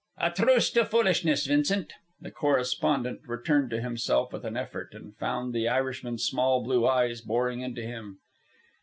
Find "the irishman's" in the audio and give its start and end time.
5.53-6.25